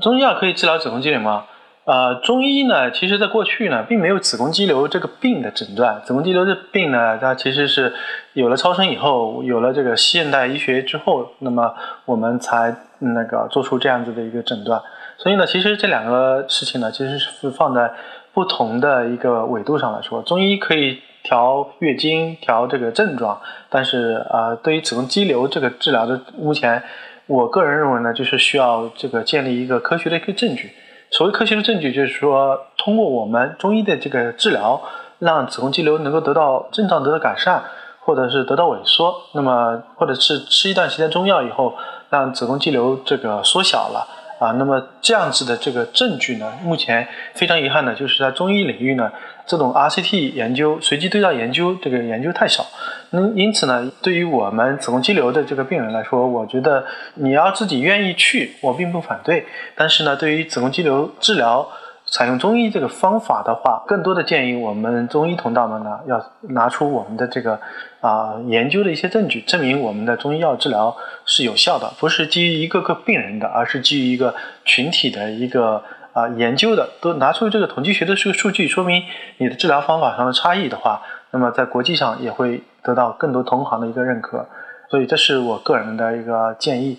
[0.00, 1.44] 中医药可以治疗子宫肌瘤吗？
[1.84, 6.00] 呃，中医呢，其实在过去呢，并没有子宫肌瘤这个病的诊断。
[6.04, 7.92] 子宫肌瘤这病呢，它其实是
[8.34, 11.74] 有了超声以后，有了这个现代医学之后，那么
[12.04, 14.80] 我们才那个做出这样子的一个诊断。
[15.16, 17.90] 所以呢，其实这两个事情呢，其实是放在
[18.32, 20.22] 不同的一个纬度上来说。
[20.22, 26.82] 中医可以调月经、调这个症状，但是呃，对于子宫肌瘤这个治疗的，目前
[27.30, 30.72] 我个人认为呢，就是需要这个建立一个科学的一个证据。
[31.12, 34.82] 所谓科学的证据，就是说通过我们中医的这个治疗，
[35.20, 37.62] 让子宫肌瘤能够得到症状得到改善，
[38.00, 41.74] 或者是得到萎缩，那么或者是吃一段时间中药以后，
[42.08, 44.08] 让子宫肌瘤这个缩小了
[44.40, 49.12] 啊，那么这样子的这个证据呢，目前非常遗憾的就是在中医领域呢。
[49.46, 52.64] 这种 RCT 研究、随机对照研究，这个研究太少。
[53.10, 59.44] 那，因此呢，对于我们子宫肌瘤的这个病人来说，我觉得你要自己愿意去，我并不反对。
[59.74, 61.68] 但是呢，对于子宫肌瘤治疗，
[62.10, 67.60] 采用中医这个方法的话，更多的建议我们中医同道们呢，要拿出我们的这个
[68.00, 75.82] 啊研究的一些证据，证明我们的中医药治疗是有效的，不是基于一个个病人的，而是基于一个群体的一个。
[76.12, 79.04] 啊，研究的都拿出这个统计学的这个数据，说明
[79.36, 81.00] 你的治疗方法上的差异的话，
[81.30, 84.44] 那么在国际上也会得到更多同行的一个认可，
[84.90, 86.98] 所以这是我个人的一个建议。